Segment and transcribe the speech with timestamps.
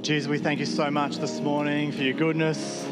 [0.00, 0.06] Lord.
[0.06, 2.86] Jesus, we thank you so much this morning for your goodness.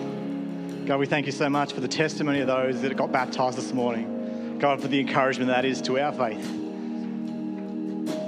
[0.84, 3.73] God, we thank you so much for the testimony of those that got baptized this
[3.73, 4.59] morning.
[4.59, 6.45] God, for the encouragement that is to our faith.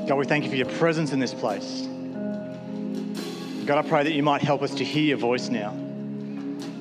[0.08, 1.86] God, we thank you for your presence in this place.
[3.66, 5.72] God, I pray that you might help us to hear your voice now,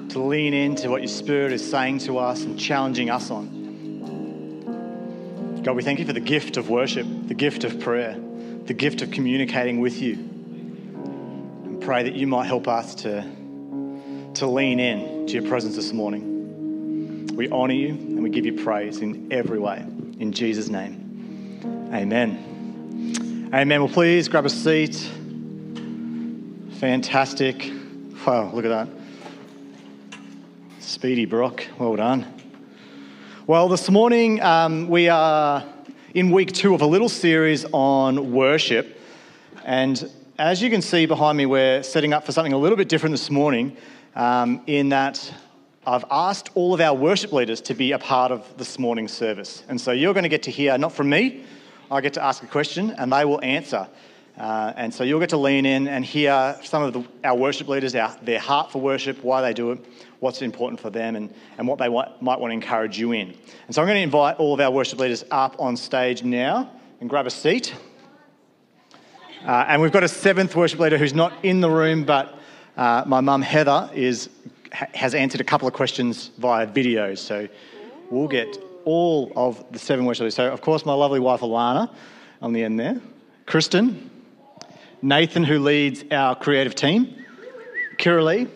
[0.10, 3.60] to lean into what your Spirit is saying to us and challenging us on.
[5.64, 8.18] God, we thank you for the gift of worship, the gift of prayer,
[8.66, 10.29] the gift of communicating with you.
[11.90, 13.24] Pray that you might help us to,
[14.36, 17.26] to lean in to your presence this morning.
[17.36, 19.80] We honor you and we give you praise in every way.
[20.20, 23.50] In Jesus' name, amen.
[23.52, 23.82] Amen.
[23.82, 24.98] Well, please grab a seat.
[26.80, 27.72] Fantastic.
[28.24, 28.88] Wow, look at that.
[30.78, 32.32] Speedy Brock, well done.
[33.48, 35.66] Well, this morning um, we are
[36.14, 38.96] in week two of a little series on worship.
[39.66, 40.08] And
[40.40, 43.12] as you can see behind me, we're setting up for something a little bit different
[43.12, 43.76] this morning,
[44.16, 45.34] um, in that
[45.86, 49.64] I've asked all of our worship leaders to be a part of this morning's service.
[49.68, 51.44] And so you're going to get to hear, not from me,
[51.92, 53.86] I get to ask a question and they will answer.
[54.38, 57.68] Uh, and so you'll get to lean in and hear some of the, our worship
[57.68, 59.86] leaders, our, their heart for worship, why they do it,
[60.22, 63.36] what's important for them, and, and what they want, might want to encourage you in.
[63.66, 66.72] And so I'm going to invite all of our worship leaders up on stage now
[67.02, 67.76] and grab a seat.
[69.46, 72.38] Uh, and we've got a seventh worship leader who's not in the room, but
[72.76, 74.30] uh, my mum Heather is,
[74.72, 77.16] has answered a couple of questions via video.
[77.16, 77.48] So
[78.10, 80.36] we'll get all of the seven worship leaders.
[80.36, 81.90] So, of course, my lovely wife Alana
[82.42, 83.02] on the end there,
[83.46, 84.10] Kristen,
[85.02, 87.16] Nathan, who leads our creative team,
[87.98, 88.48] Kira Lee,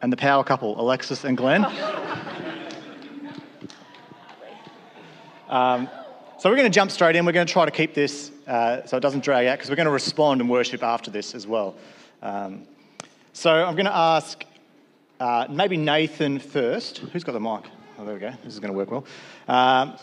[0.00, 1.66] and the power couple, Alexis and Glenn.
[5.46, 5.88] Um,
[6.38, 7.24] so we're going to jump straight in.
[7.24, 9.76] We're going to try to keep this uh, so it doesn't drag out because we're
[9.76, 11.74] going to respond and worship after this as well.
[12.22, 12.66] Um,
[13.32, 14.44] so I'm going to ask
[15.20, 16.98] uh, maybe Nathan first.
[16.98, 17.64] Who's got the mic?
[17.98, 18.32] Oh, there we go.
[18.44, 19.04] This is going to work well.
[19.48, 19.96] Um,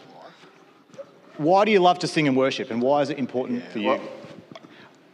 [1.37, 3.87] why do you love to sing and worship, and why is it important for you?
[3.87, 4.01] Well,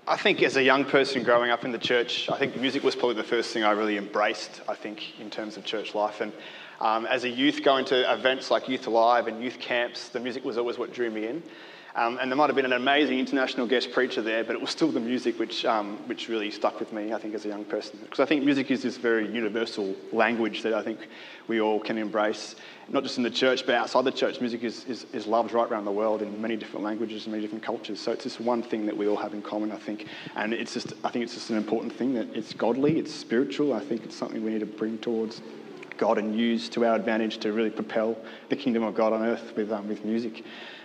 [0.08, 2.96] I think as a young person growing up in the church, I think music was
[2.96, 6.22] probably the first thing I really embraced, I think, in terms of church life.
[6.22, 6.32] And
[6.80, 10.46] um, as a youth, going to events like Youth Alive and youth camps, the music
[10.46, 11.44] was always what drew me in.
[11.98, 14.70] Um, and there might have been an amazing international guest preacher there, but it was
[14.70, 17.66] still the music which, um, which really stuck with me, I think, as a young
[17.66, 17.98] person.
[18.04, 21.00] Because I think music is this very universal language that I think
[21.48, 22.56] we all can embrace,
[22.88, 24.40] not just in the church, but outside the church.
[24.42, 27.42] Music is, is, is loved right around the world in many different languages and many
[27.42, 28.00] different cultures.
[28.00, 30.06] So it's this one thing that we all have in common, I think.
[30.36, 33.74] And it's just, I think it's just an important thing that it's godly, it's spiritual.
[33.74, 35.42] I think it's something we need to bring towards
[35.98, 38.16] God and use to our advantage to really propel
[38.50, 40.44] the kingdom of God on earth with, um, with music.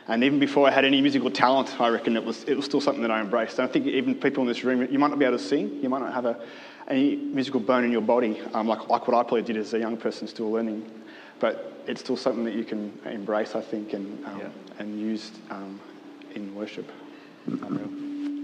[0.09, 2.81] And even before I had any musical talent, I reckon it was, it was still
[2.81, 3.59] something that I embraced.
[3.59, 5.81] And I think even people in this room, you might not be able to sing,
[5.83, 6.41] you might not have a,
[6.89, 9.79] any musical bone in your body, um, like, like what I probably did as a
[9.79, 10.91] young person still learning.
[11.39, 14.49] But it's still something that you can embrace, I think, and, um, yeah.
[14.79, 15.81] and use um,
[16.35, 16.91] in worship.
[17.47, 17.87] Unreal.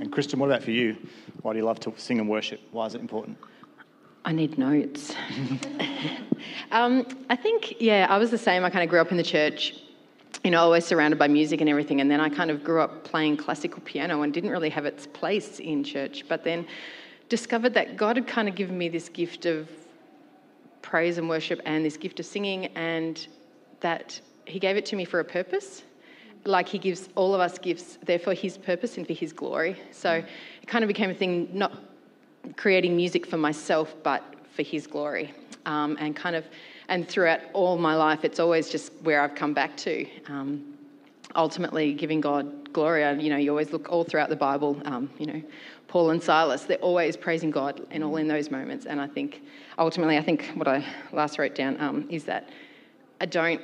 [0.01, 0.97] And Kristen, what about for you?
[1.43, 2.61] Why do you love to sing and worship?
[2.71, 3.37] Why is it important?
[4.25, 5.15] I need notes.
[6.73, 8.65] um, I think, yeah, I was the same.
[8.65, 9.75] I kind of grew up in the church
[10.49, 12.01] you know, always surrounded by music and everything.
[12.01, 15.07] And then I kind of grew up playing classical piano and didn't really have its
[15.07, 16.25] place in church.
[16.27, 16.67] But then
[17.29, 19.69] discovered that God had kind of given me this gift of
[20.81, 23.29] praise and worship and this gift of singing, and
[23.81, 25.83] that He gave it to me for a purpose.
[26.47, 29.79] Like He gives all of us gifts, they're for His purpose and for His glory.
[29.91, 30.13] So
[30.63, 31.73] it kind of became a thing, not
[32.57, 34.25] creating music for myself, but
[34.57, 35.35] for His glory.
[35.67, 36.47] Um, and kind of
[36.89, 40.07] and throughout all my life, it's always just where I've come back to.
[40.27, 40.79] Um,
[41.37, 43.03] ultimately, giving God glory.
[43.23, 44.81] You know, you always look all throughout the Bible.
[44.85, 45.43] Um, you know,
[45.87, 48.87] Paul and Silas, they're always praising God and all in those moments.
[48.87, 49.43] And I think,
[49.79, 52.49] ultimately, I think what I last wrote down um, is that
[53.21, 53.61] I don't.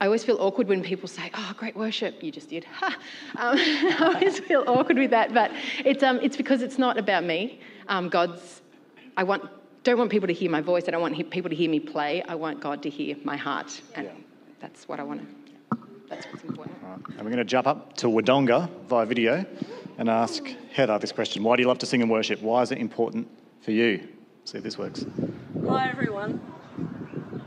[0.00, 2.64] I always feel awkward when people say, "Oh, great worship!" You just did.
[2.64, 2.96] Ha!
[3.36, 5.50] Um, I always feel awkward with that, but
[5.84, 7.60] it's um, it's because it's not about me.
[7.88, 8.62] Um, God's.
[9.16, 9.50] I want
[9.88, 10.84] don't want people to hear my voice.
[10.86, 12.22] I don't want people to hear me play.
[12.22, 13.80] I want God to hear my heart.
[13.94, 14.12] And yeah.
[14.60, 15.78] that's what I want to,
[16.10, 16.76] that's what's important.
[16.82, 16.98] Right.
[17.08, 19.46] And we're going to jump up to Wodonga via video
[19.96, 21.42] and ask Heather this question.
[21.42, 22.42] Why do you love to sing and worship?
[22.42, 23.28] Why is it important
[23.62, 24.06] for you?
[24.44, 25.06] See if this works.
[25.66, 26.40] Hi, everyone.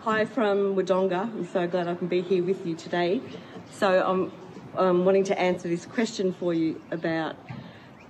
[0.01, 1.21] Hi from Wodonga.
[1.21, 3.21] I'm so glad I can be here with you today.
[3.71, 4.31] So I'm,
[4.75, 7.35] I'm wanting to answer this question for you about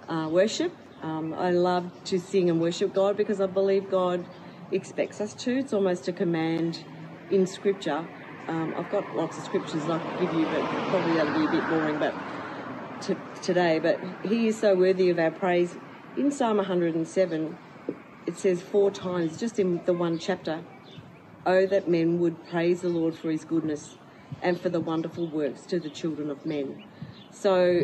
[0.07, 4.25] uh, worship um, I love to sing and worship God because I believe God
[4.71, 5.57] expects us to.
[5.57, 6.83] It's almost a command
[7.29, 8.05] in Scripture.
[8.47, 11.51] Um, I've got lots of scriptures I could give you, but probably that'll be a
[11.51, 11.99] bit boring.
[11.99, 12.13] But
[13.41, 15.75] today, but He is so worthy of our praise.
[16.17, 17.57] In Psalm 107,
[18.27, 20.63] it says four times, just in the one chapter,
[21.45, 23.95] Oh, that men would praise the Lord for his goodness
[24.43, 26.83] and for the wonderful works to the children of men.
[27.31, 27.81] So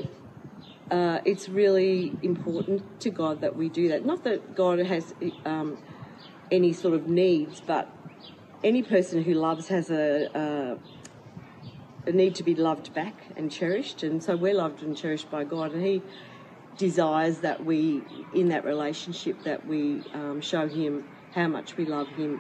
[0.91, 4.05] uh, it's really important to God that we do that.
[4.05, 5.13] Not that God has
[5.45, 5.77] um,
[6.51, 7.89] any sort of needs, but
[8.63, 10.77] any person who loves has a, a,
[12.09, 14.03] a need to be loved back and cherished.
[14.03, 16.01] And so we're loved and cherished by God, and He
[16.77, 22.07] desires that we, in that relationship, that we um, show Him how much we love
[22.15, 22.39] Him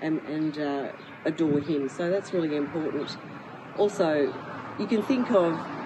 [0.00, 0.92] and, and uh,
[1.24, 1.88] adore Him.
[1.88, 3.16] So that's really important.
[3.76, 4.32] Also,
[4.78, 5.77] you can think of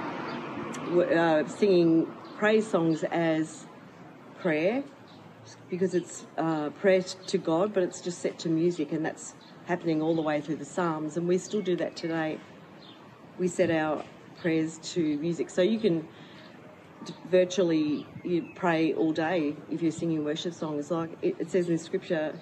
[1.01, 2.07] uh, singing
[2.37, 3.67] praise songs as
[4.41, 4.83] prayer
[5.69, 9.35] because it's uh, prayer to God, but it's just set to music, and that's
[9.67, 12.39] happening all the way through the Psalms, and we still do that today.
[13.39, 14.05] We set our
[14.41, 16.07] prayers to music, so you can
[17.31, 20.91] virtually you pray all day if you're singing worship songs.
[20.91, 22.39] Like it, it says in Scripture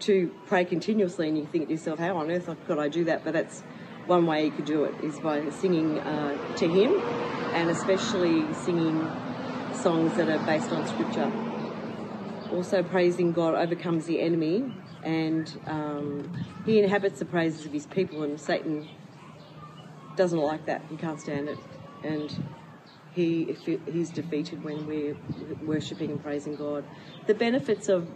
[0.00, 3.24] to pray continuously, and you think to yourself, "How on earth could I do that?"
[3.24, 3.62] But that's
[4.06, 7.00] one way you could do it is by singing uh, to Him,
[7.52, 9.08] and especially singing
[9.74, 11.30] songs that are based on Scripture.
[12.52, 14.72] Also, praising God overcomes the enemy,
[15.02, 16.30] and um,
[16.66, 18.88] He inhabits the praises of His people, and Satan
[20.16, 20.82] doesn't like that.
[20.90, 21.58] He can't stand it,
[22.02, 22.38] and
[23.14, 23.56] he
[23.90, 25.16] he's defeated when we're
[25.62, 26.84] worshipping and praising God.
[27.26, 28.08] The benefits of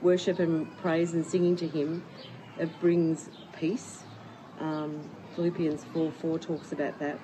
[0.00, 2.04] worship and praise and singing to Him
[2.58, 4.04] it brings peace.
[4.60, 7.18] Um, Philippians 4 4 talks about that.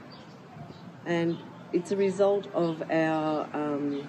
[1.07, 1.39] And
[1.73, 4.09] it's a result of our um,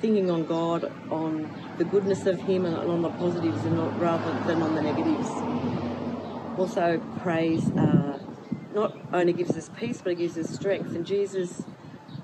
[0.00, 4.32] thinking on God, on the goodness of Him, and on the positives, and not, rather
[4.46, 5.28] than on the negatives.
[6.58, 8.18] Also, praise uh,
[8.74, 10.94] not only gives us peace, but it gives us strength.
[10.94, 11.64] And Jesus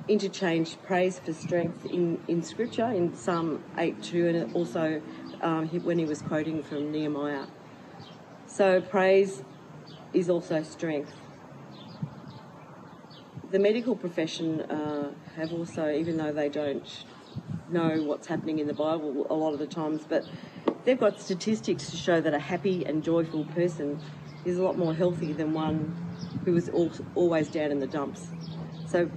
[0.06, 5.02] interchanged praise for strength in, in Scripture in Psalm 8 2, and also
[5.42, 7.46] um, when he was quoting from Nehemiah.
[8.46, 9.42] So, praise
[10.14, 11.12] is also strength.
[13.50, 17.04] The medical profession uh, have also, even though they don't
[17.70, 20.26] know what's happening in the Bible a lot of the times, but
[20.84, 24.00] they've got statistics to show that a happy and joyful person
[24.44, 25.96] is a lot more healthy than one
[26.44, 26.70] who is
[27.14, 28.28] always down in the dumps.
[28.86, 29.10] So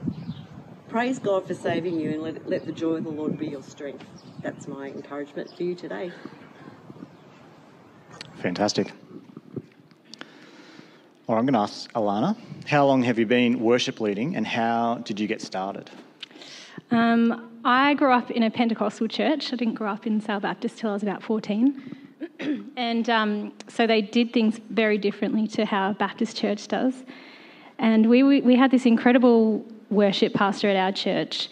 [0.88, 3.64] praise God for saving you and let, let the joy of the Lord be your
[3.64, 4.06] strength.
[4.42, 6.12] That's my encouragement for you today.
[8.36, 8.92] Fantastic.
[11.32, 12.36] Right, I'm going to ask Alana,
[12.68, 15.90] how long have you been worship leading and how did you get started?
[16.92, 19.54] Um, I grew up in a Pentecostal church.
[19.54, 21.96] I didn't grow up in Sale Baptist till I was about 14.
[22.76, 27.06] and um, so they did things very differently to how a Baptist church does.
[27.80, 31.48] And we, we, we had this incredible worship pastor at our church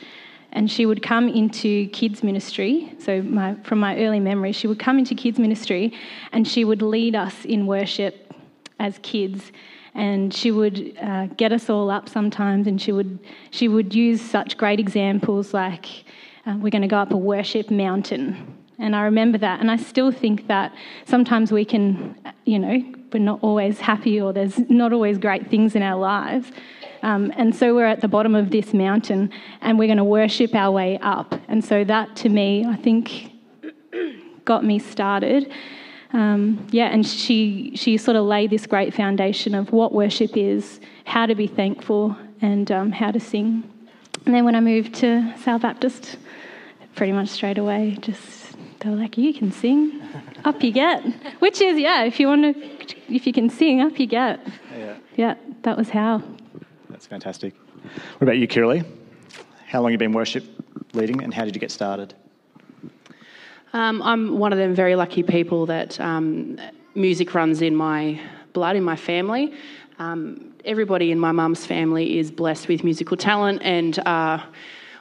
[0.51, 2.91] and she would come into kids ministry.
[2.99, 5.93] So, my, from my early memory, she would come into kids ministry
[6.33, 8.25] and she would lead us in worship
[8.79, 9.51] as kids.
[9.93, 14.21] And she would uh, get us all up sometimes, and she would she would use
[14.21, 15.87] such great examples like,
[16.45, 19.77] uh, "We're going to go up a worship mountain," and I remember that, and I
[19.77, 20.73] still think that
[21.05, 25.75] sometimes we can, you know, we're not always happy, or there's not always great things
[25.75, 26.51] in our lives,
[27.01, 29.31] um, and so we're at the bottom of this mountain
[29.61, 31.33] and we're going to worship our way up.
[31.47, 33.31] And so that to me, I think,
[34.45, 35.51] got me started.
[36.11, 40.79] Um, yeah, and she, she sort of laid this great foundation of what worship is,
[41.05, 43.63] how to be thankful, and um, how to sing.
[44.25, 46.17] And then when I moved to South Baptist,
[46.95, 50.01] pretty much straight away, just they were like, "You can sing,
[50.45, 51.03] up you get."
[51.39, 54.39] Which is, yeah, if you want to, if you can sing, up you get.
[54.77, 54.95] Yeah.
[55.15, 56.23] Yeah, that was how.
[56.89, 57.53] That's fantastic.
[58.17, 58.85] What about you, Kiralee?
[59.67, 60.43] How long have you been worship
[60.93, 62.13] leading and how did you get started?
[63.73, 66.59] Um, I'm one of them very lucky people that um,
[66.95, 68.19] music runs in my
[68.53, 69.53] blood, in my family.
[69.99, 73.99] Um, everybody in my mum's family is blessed with musical talent and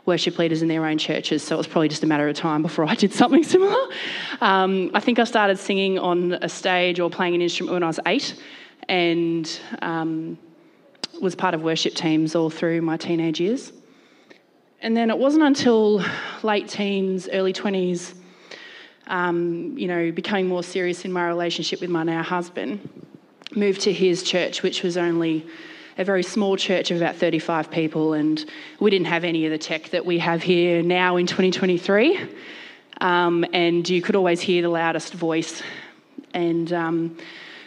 [0.05, 2.63] worship leaders in their own churches, so it was probably just a matter of time
[2.63, 3.89] before I did something similar.
[4.41, 7.87] Um, I think I started singing on a stage or playing an instrument when I
[7.87, 8.35] was eight,
[8.89, 10.39] and um,
[11.21, 13.73] was part of worship teams all through my teenage years.
[14.81, 16.03] And then it wasn't until
[16.43, 18.15] late teens, early 20s,
[19.09, 22.89] um, you know, becoming more serious in my relationship with my now husband,
[23.55, 25.47] moved to his church, which was only
[25.97, 28.45] a very small church of about 35 people, and
[28.79, 32.21] we didn't have any of the tech that we have here now in 2023.
[33.01, 35.63] Um, and you could always hear the loudest voice.
[36.35, 37.19] And um,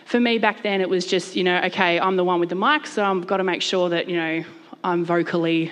[0.05, 2.55] for me back then, it was just, you know, okay, I'm the one with the
[2.55, 4.43] mic, so I've got to make sure that, you know,
[4.83, 5.71] I'm vocally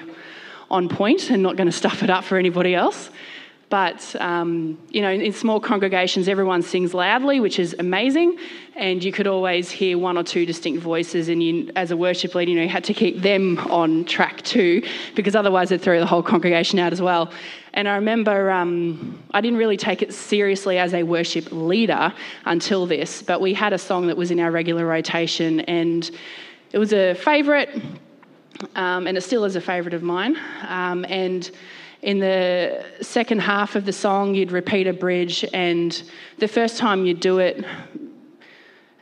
[0.71, 3.09] on point and not going to stuff it up for anybody else.
[3.69, 8.38] But, um, you know, in, small congregations, everyone sings loudly, which is amazing.
[8.75, 11.29] And you could always hear one or two distinct voices.
[11.29, 14.41] And you, as a worship leader, you know, you had to keep them on track
[14.41, 14.81] too,
[15.13, 17.31] because otherwise they'd throw the whole congregation out as well.
[17.73, 22.11] And I remember um, I didn't really take it seriously as a worship leader
[22.45, 26.09] until this, but we had a song that was in our regular rotation, and
[26.71, 27.69] it was a favourite,
[28.75, 30.35] um, and it still is a favourite of mine.
[30.67, 31.51] Um, and
[32.01, 36.01] in the second half of the song, you'd repeat a bridge, and
[36.38, 37.65] the first time you'd do it,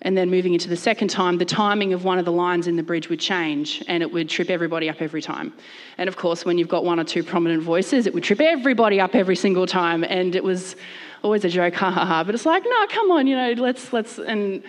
[0.01, 2.75] and then moving into the second time, the timing of one of the lines in
[2.75, 5.51] the bridge would change and it would trip everybody up every time.
[5.98, 9.01] And of course, when you've got one or two prominent voices, it would trip everybody
[9.01, 10.04] up every single time.
[10.04, 10.75] And it was
[11.24, 12.24] always a joke, ha ha ha.
[12.24, 14.63] But it's like, no, come on, you know, let's, let's, and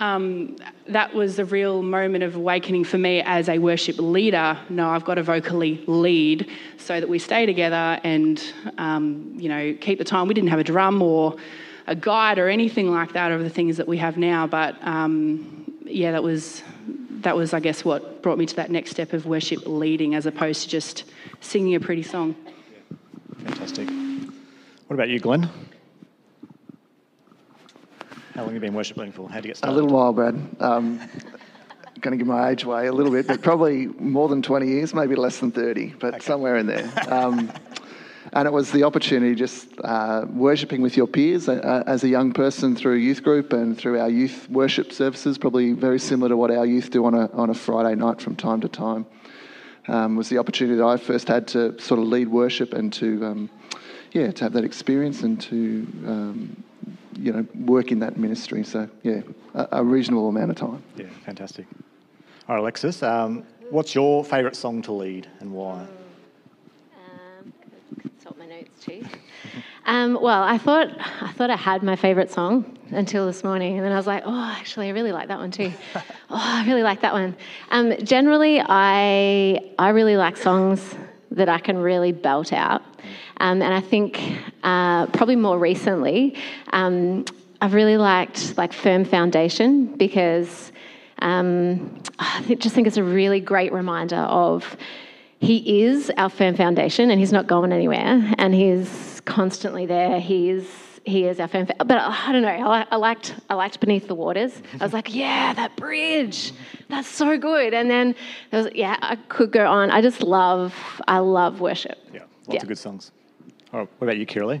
[0.00, 0.56] um,
[0.88, 4.58] that was a real moment of awakening for me as a worship leader.
[4.70, 8.42] No, I've got to vocally lead so that we stay together and,
[8.78, 10.26] um, you know, keep the time.
[10.26, 11.36] We didn't have a drum or
[11.86, 15.70] a guide or anything like that of the things that we have now, but um,
[15.84, 16.62] yeah, that was
[17.22, 20.24] that was, I guess, what brought me to that next step of worship leading as
[20.24, 21.04] opposed to just
[21.40, 22.34] singing a pretty song.
[23.44, 23.90] Fantastic.
[24.86, 25.50] What about you, Glenn?
[28.34, 29.28] How long have you been worshiping for?
[29.28, 29.74] How did you get started?
[29.74, 30.34] A little while, Brad.
[30.60, 31.00] Um,
[32.00, 34.94] going to give my age away a little bit, but probably more than 20 years,
[34.94, 36.24] maybe less than 30, but okay.
[36.24, 36.90] somewhere in there.
[37.08, 37.52] Um,
[38.32, 42.32] and it was the opportunity just uh, worshipping with your peers uh, as a young
[42.32, 46.50] person through youth group and through our youth worship services, probably very similar to what
[46.50, 49.06] our youth do on a, on a Friday night from time to time.
[49.88, 53.26] Um, was the opportunity that I first had to sort of lead worship and to,
[53.26, 53.50] um,
[54.12, 56.64] yeah, to have that experience and to um,
[57.16, 58.64] you know, work in that ministry.
[58.64, 59.20] So, yeah,
[59.54, 60.82] a, a reasonable amount of time.
[60.96, 61.66] Yeah, fantastic.
[62.48, 65.86] All right, Alexis, um, what's your favourite song to lead and why?
[66.96, 67.52] Um,
[68.00, 69.04] consult my notes too.
[69.86, 70.88] Um, well, I thought
[71.20, 74.22] I thought I had my favourite song until this morning, and then I was like,
[74.26, 75.72] oh, actually, I really like that one too.
[75.94, 77.36] oh, I really like that one.
[77.70, 80.94] Um, generally, I I really like songs
[81.30, 82.82] that I can really belt out.
[83.40, 84.20] Um, and I think
[84.62, 86.36] uh, probably more recently,
[86.72, 87.24] um,
[87.60, 90.72] I've really liked like Firm Foundation because
[91.22, 94.76] um, I just think it's a really great reminder of
[95.38, 100.20] He is our firm foundation and He's not going anywhere and He's constantly there.
[100.20, 100.66] He's
[101.04, 101.66] he is our firm.
[101.78, 102.48] But I don't know.
[102.48, 104.60] I, I, liked I liked Beneath the Waters.
[104.78, 106.52] I was like, yeah, that bridge,
[106.90, 107.72] that's so good.
[107.72, 108.14] And then
[108.50, 109.90] there was, yeah, I could go on.
[109.90, 110.74] I just love
[111.08, 111.98] I love worship.
[112.12, 112.60] Yeah, lots yeah.
[112.62, 113.12] of good songs.
[113.70, 114.60] What about you, Kiralee?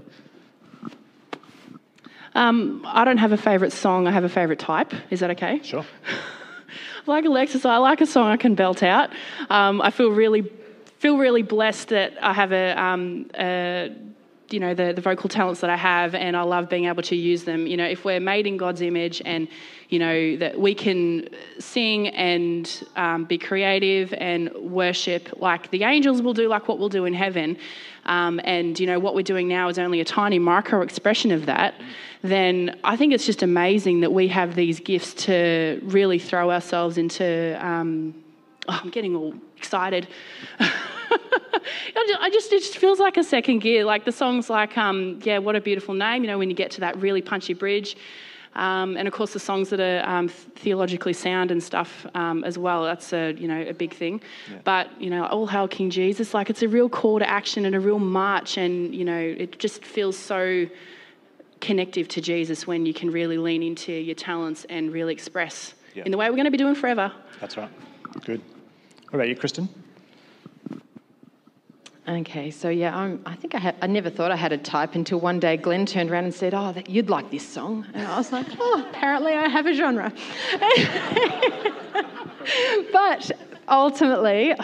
[2.34, 4.06] Um, I don't have a favourite song.
[4.06, 4.92] I have a favourite type.
[5.10, 5.60] Is that okay?
[5.62, 5.84] Sure.
[7.06, 9.10] like Alexis, I like a song I can belt out.
[9.48, 10.50] Um, I feel really
[10.98, 13.90] feel really blessed that I have a, um, a
[14.50, 17.16] you know the, the vocal talents that I have, and I love being able to
[17.16, 17.66] use them.
[17.66, 19.48] You know, if we're made in God's image, and
[19.88, 26.22] you know that we can sing and um, be creative and worship like the angels
[26.22, 27.56] will do, like what we'll do in heaven,
[28.06, 31.46] um, and you know what we're doing now is only a tiny micro expression of
[31.46, 31.74] that.
[32.22, 36.98] Then I think it's just amazing that we have these gifts to really throw ourselves
[36.98, 37.58] into.
[37.64, 38.14] Um,
[38.68, 40.08] oh, I'm getting all excited.
[40.60, 43.84] I just, it just feels like a second gear.
[43.84, 46.70] Like the song's like, um, yeah, what a beautiful name, you know, when you get
[46.72, 47.96] to that really punchy bridge.
[48.54, 52.58] Um, and of course, the songs that are um, theologically sound and stuff um, as
[52.58, 52.84] well.
[52.84, 54.20] That's a you know a big thing.
[54.50, 54.58] Yeah.
[54.64, 56.34] But you know, all hail King Jesus!
[56.34, 59.58] Like it's a real call to action and a real march, and you know, it
[59.58, 60.66] just feels so
[61.60, 66.04] connective to Jesus when you can really lean into your talents and really express yeah.
[66.04, 67.12] in the way we're going to be doing forever.
[67.40, 67.70] That's right.
[68.24, 68.40] Good.
[69.10, 69.68] What about you, Kristen?
[72.08, 75.20] Okay, so yeah, I'm, i think I, I never thought I had a type until
[75.20, 78.16] one day Glenn turned around and said, "Oh, that, you'd like this song," and I
[78.16, 80.12] was like, "Oh, apparently I have a genre."
[82.92, 83.30] but
[83.68, 84.54] ultimately,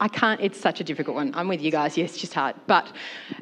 [0.00, 0.40] I can't.
[0.40, 1.32] It's such a difficult one.
[1.34, 1.96] I'm with you guys.
[1.96, 2.54] Yes, just hard.
[2.66, 2.92] But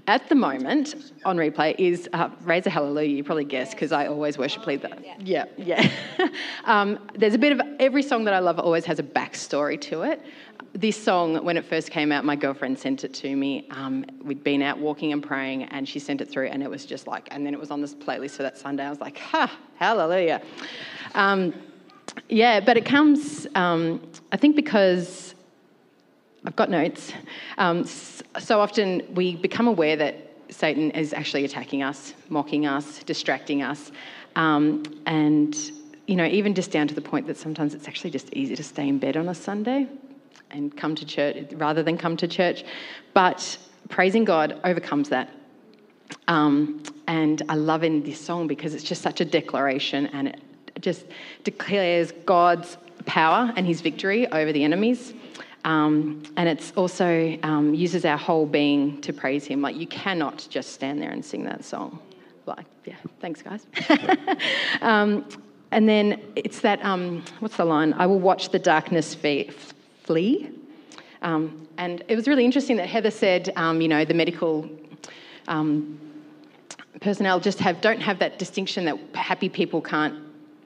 [0.06, 4.06] at the moment, on replay is uh, "Raise a Hallelujah." You probably guessed because I
[4.06, 5.26] always worship lead that.
[5.26, 5.90] Yeah, yeah.
[6.64, 10.02] um, there's a bit of every song that I love always has a backstory to
[10.02, 10.20] it
[10.76, 13.66] this song, when it first came out, my girlfriend sent it to me.
[13.70, 16.84] Um, we'd been out walking and praying, and she sent it through, and it was
[16.84, 18.84] just like, and then it was on this playlist for that Sunday.
[18.84, 20.42] I was like, ha, hallelujah.
[21.14, 21.54] Um,
[22.28, 24.00] yeah, but it comes, um,
[24.32, 25.25] I think, because
[26.46, 27.12] I've got notes.
[27.58, 33.62] Um, so often we become aware that Satan is actually attacking us, mocking us, distracting
[33.62, 33.90] us,
[34.36, 35.56] um, and
[36.06, 38.62] you know, even just down to the point that sometimes it's actually just easy to
[38.62, 39.88] stay in bed on a Sunday
[40.52, 42.64] and come to church rather than come to church.
[43.12, 45.28] But praising God overcomes that.
[46.28, 50.40] Um, and I love in this song because it's just such a declaration and it
[50.80, 51.06] just
[51.42, 55.12] declares God's power and his victory over the enemies.
[55.66, 59.60] Um, and it's also um, uses our whole being to praise him.
[59.60, 61.98] Like you cannot just stand there and sing that song.
[62.46, 63.66] Like, yeah, thanks, guys.
[64.80, 65.28] um,
[65.72, 67.92] and then it's that, um, what's the line?
[67.94, 69.16] I will watch the darkness
[70.04, 70.50] flee.
[71.22, 74.70] Um, and it was really interesting that Heather said, um, you know, the medical
[77.00, 80.14] personnel just have don't have that distinction that happy people can't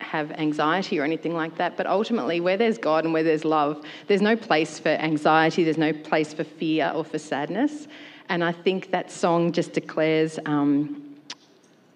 [0.01, 1.77] have anxiety or anything like that.
[1.77, 5.79] But ultimately, where there's God and where there's love, there's no place for anxiety, there's
[5.79, 7.87] no place for fear or for sadness.
[8.29, 11.17] And I think that song just declares, um,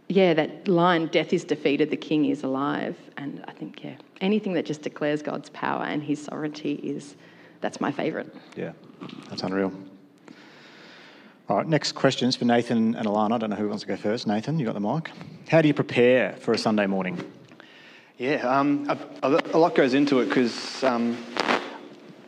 [0.09, 2.97] yeah, that line, death is defeated, the king is alive.
[3.17, 7.17] And I think, yeah, anything that just declares God's power and his sovereignty is,
[7.61, 8.29] that's my favourite.
[8.57, 8.73] Yeah,
[9.29, 9.73] that's unreal.
[11.49, 13.33] All right, next questions for Nathan and Alana.
[13.33, 14.27] I don't know who wants to go first.
[14.27, 15.11] Nathan, you got the mic.
[15.49, 17.23] How do you prepare for a Sunday morning?
[18.17, 21.19] Yeah, um, a, a, lot goes into it because um,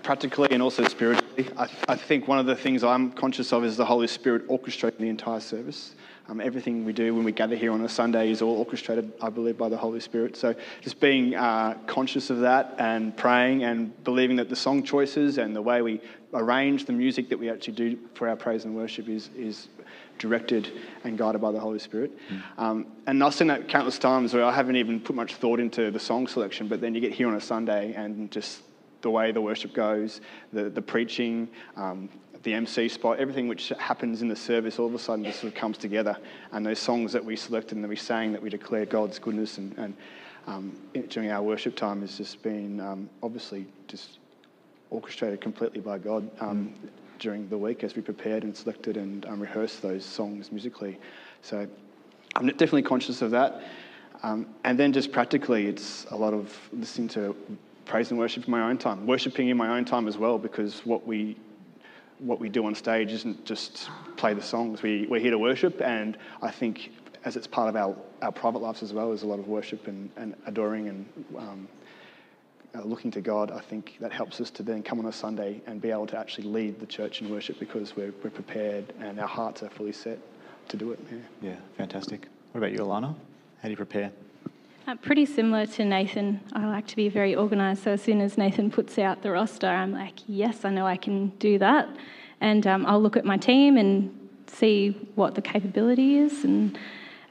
[0.03, 3.77] practically and also spiritually, I, I, think one of the things I'm conscious of is
[3.77, 5.95] the Holy Spirit orchestrating the entire service.
[6.29, 9.31] Um, everything we do when we gather here on a Sunday is all orchestrated, I
[9.31, 10.37] believe, by the Holy Spirit.
[10.37, 15.39] So just being uh, conscious of that and praying and believing that the song choices
[15.39, 16.01] and the way we
[16.35, 19.69] arrange the music that we actually do for our praise and worship is, is
[20.19, 20.73] directed
[21.05, 22.13] and guided by the Holy Spirit.
[22.29, 22.43] Mm.
[22.59, 25.91] Um, and I've seen that countless times where I haven't even put much thought into
[25.91, 28.63] the song selection, but then you get here on a Sunday and just
[29.03, 30.21] the way the worship goes,
[30.53, 32.09] the, the preaching, um,
[32.43, 35.53] the MC spot, everything which happens in the service all of a sudden just sort
[35.53, 36.17] of comes together.
[36.53, 39.59] And those songs that we selected and that we sang that we declare God's goodness
[39.59, 39.97] and, and
[40.47, 40.77] um,
[41.09, 44.19] during our worship time has just been um, obviously just
[44.91, 46.89] orchestrated completely by God um, mm.
[47.19, 50.99] During the week as we prepared and selected and um, rehearsed those songs musically.
[51.43, 51.67] So
[52.35, 53.63] I'm definitely conscious of that.
[54.23, 57.37] Um, and then just practically, it's a lot of listening to
[57.85, 60.81] praise and worship in my own time, worshipping in my own time as well, because
[60.85, 61.37] what we
[62.19, 64.83] what we do on stage isn't just play the songs.
[64.83, 66.91] We, we're here to worship, and I think
[67.27, 69.87] as it's part of our, our private lives as well, there's a lot of worship
[69.87, 71.69] and, and adoring and um,
[72.77, 73.51] uh, looking to God.
[73.51, 76.19] I think that helps us to then come on a Sunday and be able to
[76.19, 79.93] actually lead the church in worship because we're, we're prepared and our hearts are fully
[79.93, 80.19] set
[80.69, 81.01] to do it.
[81.11, 81.19] Yeah,
[81.51, 82.27] yeah fantastic.
[82.53, 83.15] What about you, Alana?
[83.61, 84.13] How do you prepare?
[84.87, 86.41] Uh, pretty similar to Nathan.
[86.53, 87.85] I like to be very organised.
[87.85, 90.97] So as soon as Nathan puts out the roster, I'm like, yes, I know I
[90.97, 91.89] can do that.
[92.41, 96.45] And um, I'll look at my team and see what the capability is.
[96.45, 96.79] And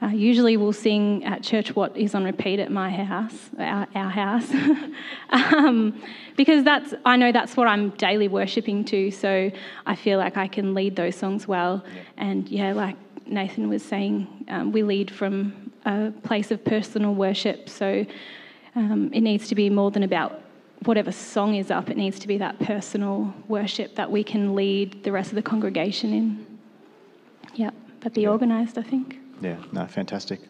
[0.02, 4.10] uh, usually we'll sing at church what is on repeat at my house, our, our
[4.10, 4.50] house,
[5.30, 6.00] um,
[6.36, 9.10] because that's I know that's what I'm daily worshipping to.
[9.10, 9.50] So
[9.86, 11.82] I feel like I can lead those songs well.
[11.86, 12.02] Yeah.
[12.18, 17.68] And yeah, like Nathan was saying, um, we lead from a place of personal worship.
[17.70, 18.04] So
[18.74, 20.42] um, it needs to be more than about
[20.84, 25.02] whatever song is up, it needs to be that personal worship that we can lead
[25.04, 26.46] the rest of the congregation in.
[27.54, 28.28] Yeah, but be yeah.
[28.28, 29.18] organised, I think.
[29.40, 30.40] Yeah, no, fantastic.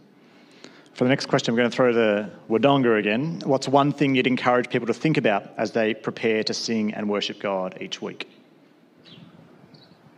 [0.95, 3.43] For the next question, I'm going to throw the Wodonga again.
[3.45, 7.09] What's one thing you'd encourage people to think about as they prepare to sing and
[7.09, 8.31] worship God each week?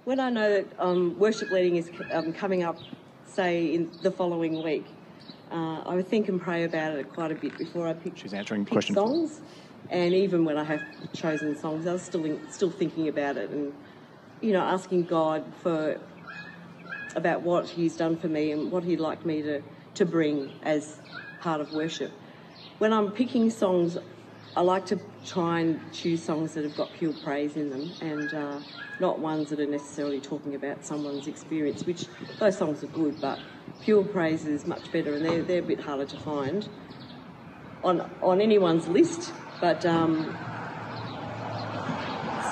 [0.04, 2.80] When I know that um, worship leading is um, coming up,
[3.26, 4.86] say, in the following week,
[5.50, 8.32] uh, I would think and pray about it quite a bit before I pick, She's
[8.32, 9.40] answering pick songs.
[9.90, 13.50] And even when I have chosen songs, I was still in, still thinking about it
[13.50, 13.72] and
[14.40, 15.98] you know asking God for
[17.18, 19.62] about what He's done for me and what He'd like me to
[19.94, 21.00] to bring as
[21.40, 22.12] part of worship.
[22.78, 23.98] When I'm picking songs,
[24.56, 28.32] I like to try and choose songs that have got pure praise in them and
[28.32, 28.58] uh,
[29.00, 32.06] not ones that are necessarily talking about someone's experience, which
[32.38, 33.38] those songs are good, but
[33.80, 36.68] pure praise is much better and they're, they're a bit harder to find
[37.82, 39.32] on, on anyone's list.
[39.60, 40.36] But um,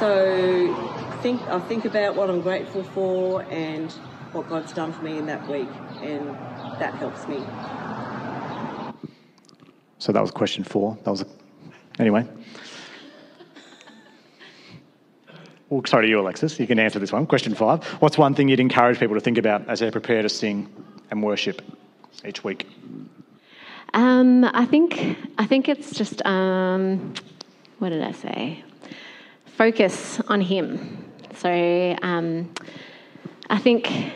[0.00, 0.74] so
[1.22, 3.92] think, I think about what I'm grateful for and
[4.37, 5.68] what God's done for me in that week,
[6.03, 6.29] and
[6.79, 7.42] that helps me.
[9.99, 10.99] So that was question four.
[11.05, 11.27] That was a,
[11.99, 12.29] anyway.
[15.70, 16.61] Well, sorry to you, Alexis.
[16.61, 17.27] You can answer this one.
[17.27, 17.83] Question five.
[18.01, 20.68] What's one thing you'd encourage people to think about as they prepare to sing
[21.11, 21.62] and worship
[22.25, 22.68] each week?
[23.94, 27.14] Um, I think I think it's just um,
[27.79, 28.62] what did I say?
[29.46, 31.05] Focus on Him.
[31.35, 32.53] So um,
[33.48, 34.12] I think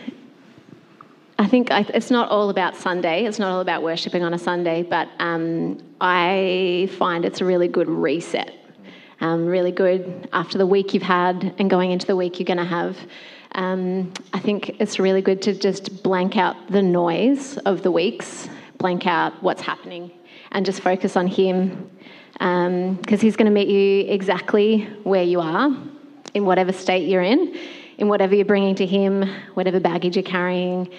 [1.39, 3.25] I think it's not all about Sunday.
[3.25, 7.69] It's not all about worshiping on a Sunday, but um, I find it's a really
[7.69, 8.55] good reset.
[9.23, 12.59] Um, really good after the week you've had and going into the week you're going
[12.59, 12.97] to have.
[13.53, 18.49] Um, I think it's really good to just blank out the noise of the weeks,
[18.79, 20.11] blank out what's happening,
[20.53, 21.91] and just focus on Him
[22.35, 25.71] because um, He's going to meet you exactly where you are,
[26.35, 27.59] in whatever state you're in,
[28.01, 30.91] in whatever you're bringing to Him, whatever baggage you're carrying,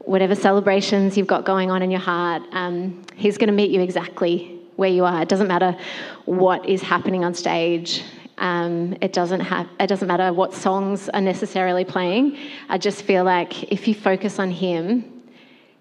[0.00, 2.42] whatever celebrations you've got going on in your heart.
[2.52, 5.22] Um, he's going to meet you exactly where you are.
[5.22, 5.76] It doesn't matter
[6.24, 8.02] what is happening on stage.
[8.38, 9.68] Um, it doesn't have.
[9.80, 12.36] It doesn't matter what songs are necessarily playing.
[12.68, 15.04] I just feel like if you focus on Him,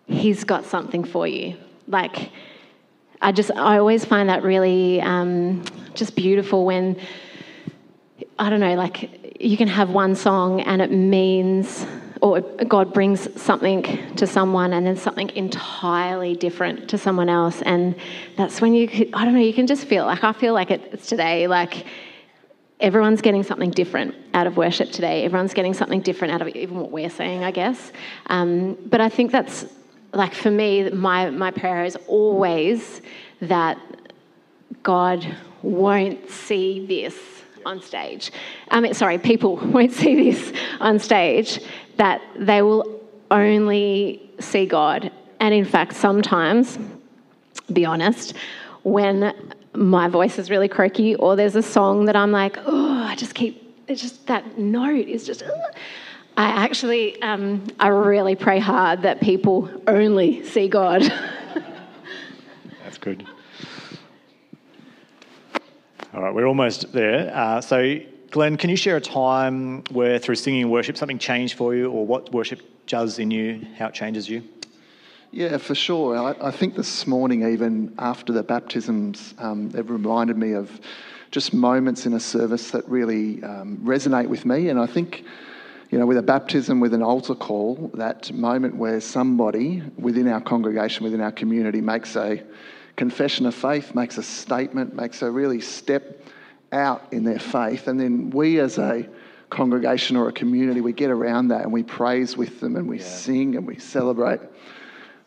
[0.07, 1.57] He's got something for you.
[1.87, 2.31] Like
[3.21, 6.99] I just, I always find that really um, just beautiful when
[8.39, 11.85] I don't know, like you can have one song and it means
[12.21, 13.83] or God brings something
[14.15, 17.61] to someone and then something entirely different to someone else.
[17.61, 17.95] And
[18.35, 20.71] that's when you, could, I don't know, you can just feel like, I feel like
[20.71, 21.85] it's today, like
[22.79, 25.25] everyone's getting something different out of worship today.
[25.25, 27.91] Everyone's getting something different out of even what we're saying, I guess.
[28.27, 29.65] Um, but I think that's
[30.13, 33.01] like for me, my, my prayer is always
[33.41, 33.77] that
[34.83, 37.15] God won't see this
[37.67, 38.31] on stage.
[38.71, 41.59] I mean, sorry, people won't see this on stage,
[41.97, 45.11] that they will only see God.
[45.39, 46.79] And in fact, sometimes,
[47.71, 48.33] be honest,
[48.83, 49.33] when
[49.73, 53.35] my voice is really croaky or there's a song that I'm like, oh, I just
[53.35, 55.43] keep, it's just that note is just.
[56.39, 61.01] I actually, um, I really pray hard that people only see God.
[62.83, 63.27] That's good.
[66.17, 67.31] All right, we're almost there.
[67.31, 67.99] Uh, so,
[68.31, 71.91] Glenn, can you share a time where through singing and worship something changed for you
[71.91, 74.41] or what worship does in you, how it changes you?
[75.29, 76.17] Yeah, for sure.
[76.17, 80.81] I, I think this morning, even after the baptisms, um, it reminded me of
[81.29, 84.69] just moments in a service that really um, resonate with me.
[84.69, 85.23] And I think
[85.91, 90.41] you know, with a baptism, with an altar call, that moment where somebody within our
[90.41, 92.43] congregation, within our community, makes a
[92.97, 96.21] confession of faith, makes a statement, makes a really step
[96.73, 99.07] out in their faith, and then we as a
[99.49, 102.99] congregation or a community, we get around that and we praise with them and we
[102.99, 103.05] yeah.
[103.05, 104.41] sing and we celebrate.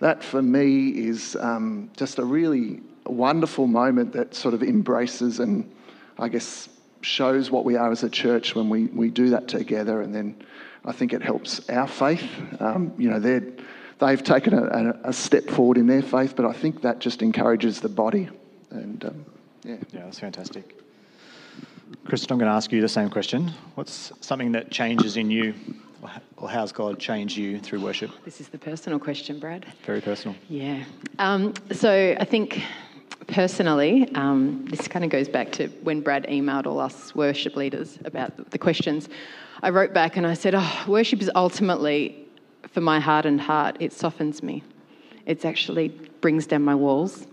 [0.01, 5.71] That for me is um, just a really wonderful moment that sort of embraces and
[6.19, 6.69] I guess
[7.01, 10.03] shows what we are as a church when we, we do that together.
[10.03, 10.43] And then
[10.85, 12.25] I think it helps our faith.
[12.61, 13.43] Um, you know, they're,
[14.01, 17.81] they've taken a, a, step forward in their faith, but I think that just encourages
[17.81, 18.29] the body.
[18.71, 19.27] And um,
[19.63, 19.77] yeah.
[19.93, 20.77] Yeah, that's fantastic.
[22.05, 23.53] Kristen, I'm going to ask you the same question.
[23.75, 25.55] What's something that changes in you,
[26.37, 28.11] or how's God changed you through worship?
[28.25, 29.67] This is the personal question, Brad.
[29.85, 30.37] Very personal.
[30.49, 30.85] Yeah.
[31.19, 32.63] Um, so I think
[33.27, 37.99] personally, um, this kind of goes back to when Brad emailed all us worship leaders
[38.05, 39.09] about the questions.
[39.63, 42.27] I wrote back and I said, Oh, worship is ultimately,
[42.73, 44.63] for my hardened heart, it softens me.
[45.27, 45.89] It actually
[46.21, 47.27] brings down my walls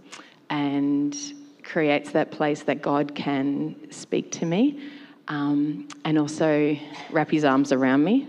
[0.50, 1.16] and
[1.64, 4.82] creates that place that God can speak to me
[5.28, 6.78] um, and also
[7.12, 8.28] wrap his arms around me.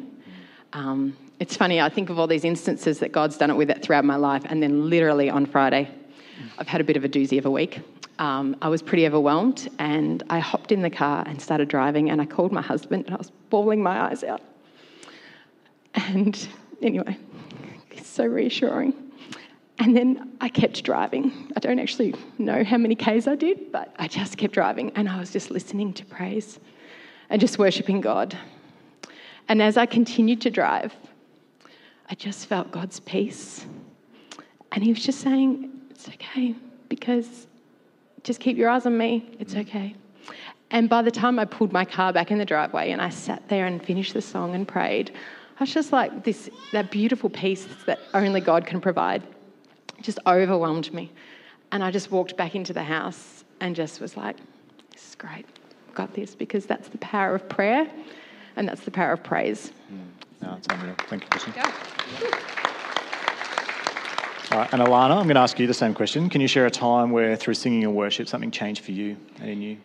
[0.73, 3.83] Um, it's funny, I think of all these instances that God's done it with it
[3.83, 5.89] throughout my life, and then literally on Friday,
[6.59, 7.81] I've had a bit of a doozy of a week.
[8.19, 12.21] Um, I was pretty overwhelmed and I hopped in the car and started driving and
[12.21, 14.43] I called my husband and I was bawling my eyes out.
[15.95, 16.49] And
[16.83, 17.17] anyway,
[17.91, 18.95] it's so reassuring.
[19.81, 21.53] And then I kept driving.
[21.57, 25.09] I don't actually know how many Ks I did, but I just kept driving and
[25.09, 26.59] I was just listening to praise
[27.31, 28.37] and just worshipping God.
[29.49, 30.95] And as I continued to drive,
[32.11, 33.67] I just felt God's peace.
[34.73, 36.55] And He was just saying, it's okay
[36.89, 37.47] because
[38.25, 39.31] just keep your eyes on me.
[39.39, 39.95] It's okay.
[40.71, 43.49] And by the time I pulled my car back in the driveway and I sat
[43.49, 45.13] there and finished the song and prayed,
[45.59, 49.23] I was just like this that beautiful peace that only God can provide
[50.01, 51.11] just overwhelmed me.
[51.73, 54.37] And I just walked back into the house and just was like,
[54.93, 55.45] this is great.
[55.89, 57.91] I've got this because that's the power of prayer
[58.57, 59.73] and that's the power of praise.
[59.93, 60.47] Mm.
[60.47, 60.95] No, it's unreal.
[61.09, 61.53] Thank you, Kristen.
[64.51, 66.31] All right, and Alana, I'm going to ask you the same question.
[66.31, 69.51] Can you share a time where, through singing and worship, something changed for you and
[69.51, 69.77] in you?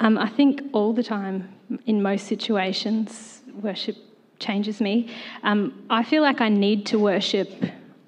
[0.00, 1.48] Um, I think all the time,
[1.86, 3.96] in most situations, worship
[4.40, 5.14] changes me.
[5.42, 7.50] Um, I feel like I need to worship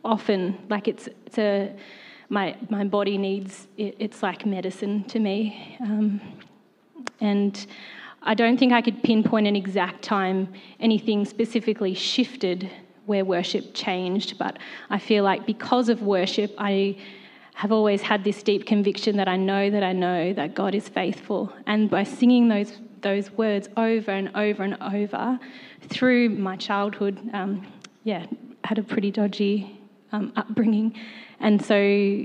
[0.04, 0.58] often.
[0.68, 1.72] Like it's, it's a
[2.28, 6.20] my my body needs it, it's like medicine to me, um,
[7.20, 7.66] and
[8.22, 12.70] I don't think I could pinpoint an exact time anything specifically shifted
[13.06, 16.96] where worship changed, but I feel like because of worship, I
[17.54, 20.88] have always had this deep conviction that I know that I know that God is
[20.88, 21.52] faithful.
[21.66, 25.38] And by singing those those words over and over and over
[25.88, 27.20] through my childhood.
[27.32, 27.66] Um,
[28.04, 28.26] yeah,
[28.64, 29.78] had a pretty dodgy
[30.12, 30.94] um, upbringing,
[31.40, 32.24] and so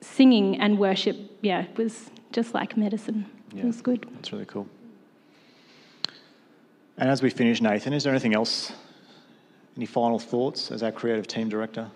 [0.00, 3.26] singing and worship, yeah, was just like medicine.
[3.54, 3.62] Yeah.
[3.62, 4.06] It was good.
[4.14, 4.66] That's really cool.
[6.98, 8.72] And as we finish, Nathan, is there anything else?
[9.76, 11.90] Any final thoughts as our creative team director?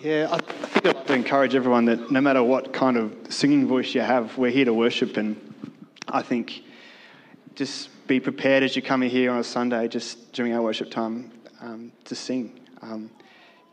[0.00, 3.16] Yeah, I I think I'd like to encourage everyone that no matter what kind of
[3.28, 5.16] singing voice you have, we're here to worship.
[5.16, 5.36] And
[6.08, 6.62] I think
[7.54, 10.90] just be prepared as you come in here on a Sunday, just during our worship
[10.90, 12.60] time, um, to sing.
[12.82, 13.10] Um,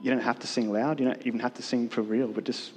[0.01, 2.43] you don't have to sing loud, you don't even have to sing for real, but
[2.43, 2.71] just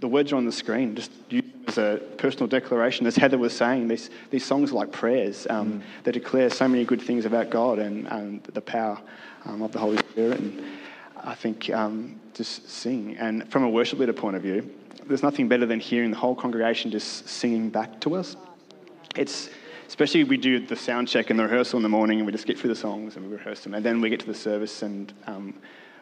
[0.00, 0.96] the words are on the screen.
[0.96, 3.06] Just use them as a personal declaration.
[3.06, 6.84] As Heather was saying, these, these songs are like prayers um, that declare so many
[6.84, 9.00] good things about God and, and the power
[9.44, 10.40] um, of the Holy Spirit.
[10.40, 10.64] And
[11.16, 13.16] I think um, just sing.
[13.16, 14.70] And from a worship leader point of view,
[15.06, 18.36] there's nothing better than hearing the whole congregation just singing back to us.
[19.16, 19.50] It's
[19.86, 22.46] especially we do the sound check and the rehearsal in the morning, and we just
[22.46, 24.82] get through the songs and we rehearse them, and then we get to the service.
[24.82, 25.54] And um,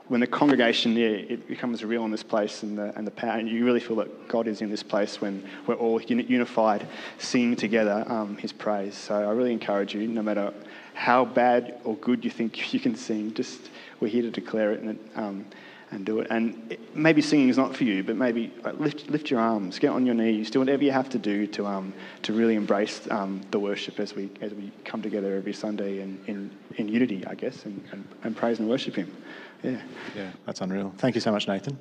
[0.09, 3.38] when the congregation, yeah, it becomes real in this place, and the and the power,
[3.38, 6.87] and you really feel that God is in this place when we're all unified,
[7.18, 8.97] singing together um, His praise.
[8.97, 10.53] So I really encourage you, no matter
[10.95, 14.81] how bad or good you think you can sing, just we're here to declare it
[14.81, 14.99] and.
[15.16, 15.47] Um,
[15.92, 16.26] and do it.
[16.31, 19.78] And it, maybe singing is not for you, but maybe like, lift, lift your arms,
[19.78, 23.09] get on your knees, do whatever you have to do to, um, to really embrace
[23.11, 27.24] um, the worship as we, as we come together every Sunday in, in, in unity,
[27.26, 29.14] I guess, and, and, and praise and worship Him.
[29.62, 29.81] Yeah.
[30.16, 30.92] Yeah, that's unreal.
[30.98, 31.78] Thank you so much, Nathan.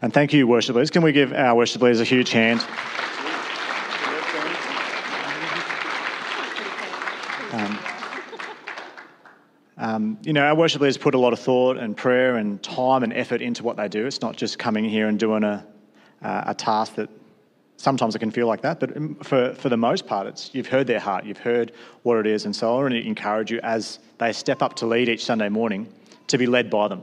[0.00, 0.90] And thank you, worship leaders.
[0.90, 2.64] Can we give our worship leaders a huge hand?
[9.82, 13.02] Um, you know, our worship leaders put a lot of thought and prayer and time
[13.02, 14.06] and effort into what they do.
[14.06, 15.66] It's not just coming here and doing a,
[16.22, 17.10] uh, a task that
[17.78, 20.86] sometimes it can feel like that, but for, for the most part, it's, you've heard
[20.86, 21.72] their heart, you've heard
[22.04, 22.44] what it is.
[22.44, 25.48] And so I want to encourage you as they step up to lead each Sunday
[25.48, 25.92] morning
[26.28, 27.02] to be led by them,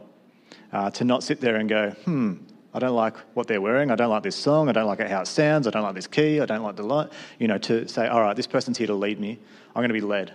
[0.72, 2.36] uh, to not sit there and go, hmm,
[2.74, 3.92] I don't like what they're wearing.
[3.92, 4.70] I don't like this song.
[4.70, 5.68] I don't like how it sounds.
[5.68, 6.40] I don't like this key.
[6.40, 7.12] I don't like the light.
[7.40, 9.38] You know, to say, all right, this person's here to lead me.
[9.76, 10.32] I'm going to be led.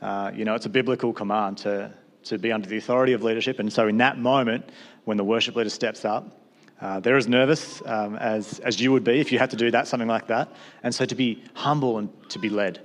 [0.00, 1.92] Uh, you know, it's a biblical command to,
[2.24, 3.58] to be under the authority of leadership.
[3.58, 4.68] And so, in that moment,
[5.04, 6.40] when the worship leader steps up,
[6.80, 9.70] uh, they're as nervous um, as, as you would be if you had to do
[9.72, 10.52] that, something like that.
[10.82, 12.80] And so, to be humble and to be led.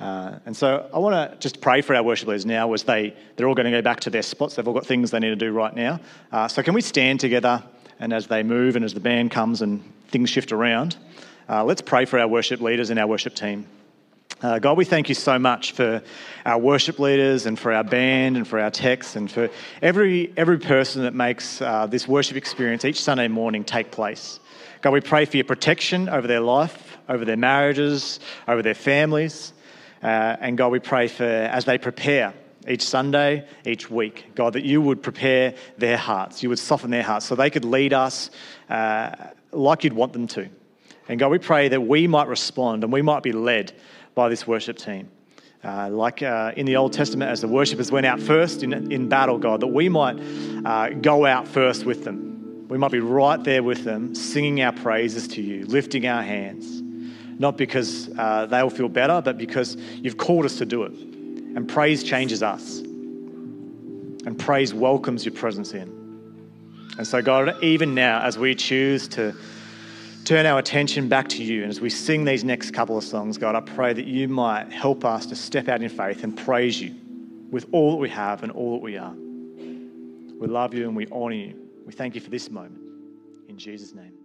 [0.00, 3.14] Uh, and so, I want to just pray for our worship leaders now as they,
[3.36, 4.56] they're all going to go back to their spots.
[4.56, 6.00] They've all got things they need to do right now.
[6.30, 7.62] Uh, so, can we stand together?
[8.00, 10.96] And as they move and as the band comes and things shift around,
[11.48, 13.66] uh, let's pray for our worship leaders and our worship team.
[14.42, 16.02] Uh, God, we thank you so much for
[16.44, 19.48] our worship leaders and for our band and for our techs and for
[19.80, 24.40] every, every person that makes uh, this worship experience each Sunday morning take place.
[24.80, 29.52] God, we pray for your protection over their life, over their marriages, over their families.
[30.02, 32.34] Uh, and God, we pray for as they prepare
[32.66, 37.04] each Sunday, each week, God, that you would prepare their hearts, you would soften their
[37.04, 38.30] hearts so they could lead us
[38.68, 39.14] uh,
[39.52, 40.48] like you'd want them to.
[41.08, 43.72] And God, we pray that we might respond and we might be led
[44.14, 45.08] by this worship team.
[45.64, 49.08] Uh, like uh, in the Old Testament, as the worshippers went out first in, in
[49.08, 50.18] battle, God, that we might
[50.64, 52.66] uh, go out first with them.
[52.68, 56.82] We might be right there with them, singing our praises to you, lifting our hands,
[57.38, 60.92] not because uh, they'll feel better, but because you've called us to do it.
[60.92, 66.02] And praise changes us, and praise welcomes your presence in.
[66.98, 69.34] And so, God, even now, as we choose to
[70.24, 71.62] turn our attention back to you.
[71.62, 74.72] And as we sing these next couple of songs, God, I pray that you might
[74.72, 76.94] help us to step out in faith and praise you
[77.50, 79.12] with all that we have and all that we are.
[79.12, 81.54] We love you and we honour you.
[81.86, 82.80] We thank you for this moment.
[83.48, 84.21] In Jesus' name.